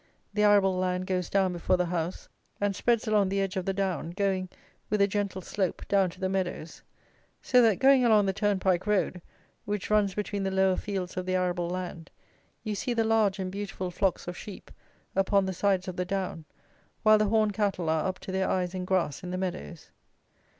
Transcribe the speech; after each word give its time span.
The 0.33 0.41
arable 0.41 0.75
land 0.77 1.05
goes 1.05 1.29
down 1.29 1.53
before 1.53 1.77
the 1.77 1.85
house, 1.85 2.27
and 2.59 2.75
spreads 2.75 3.07
along 3.07 3.29
the 3.29 3.39
edge 3.39 3.55
of 3.55 3.65
the 3.65 3.71
down, 3.71 4.09
going, 4.09 4.49
with 4.89 4.99
a 4.99 5.05
gentle 5.05 5.43
slope, 5.43 5.87
down 5.87 6.09
to 6.09 6.19
the 6.19 6.27
meadows. 6.27 6.81
So 7.43 7.61
that, 7.61 7.77
going 7.77 8.03
along 8.03 8.25
the 8.25 8.33
turnpike 8.33 8.87
road, 8.87 9.21
which 9.65 9.91
runs 9.91 10.15
between 10.15 10.41
the 10.41 10.49
lower 10.49 10.75
fields 10.75 11.17
of 11.17 11.27
the 11.27 11.35
arable 11.35 11.69
land, 11.69 12.09
you 12.63 12.73
see 12.73 12.95
the 12.95 13.03
large 13.03 13.37
and 13.37 13.51
beautiful 13.51 13.91
flocks 13.91 14.27
of 14.27 14.35
sheep 14.35 14.71
upon 15.15 15.45
the 15.45 15.53
sides 15.53 15.87
of 15.87 15.97
the 15.97 16.03
down, 16.05 16.45
while 17.03 17.19
the 17.19 17.27
horn 17.27 17.51
cattle 17.51 17.87
are 17.87 18.07
up 18.07 18.17
to 18.21 18.31
their 18.31 18.49
eyes 18.49 18.73
in 18.73 18.85
grass 18.85 19.21
in 19.21 19.29
the 19.29 19.37
meadows. 19.37 19.91